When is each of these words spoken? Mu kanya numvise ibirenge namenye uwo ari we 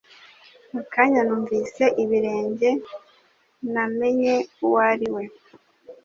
Mu 0.73 0.81
kanya 0.93 1.21
numvise 1.27 1.83
ibirenge 2.03 2.69
namenye 3.73 4.35
uwo 4.63 4.77
ari 4.91 5.07
we 5.15 5.23